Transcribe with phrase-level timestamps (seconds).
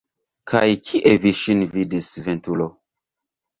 [0.53, 2.71] Kaj kie vi ŝin vidis, ventulo?